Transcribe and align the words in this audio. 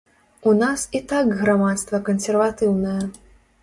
У 0.51 0.53
нас 0.61 0.85
і 1.01 1.03
так 1.13 1.35
грамадства 1.43 2.03
кансерватыўнае. 2.11 3.01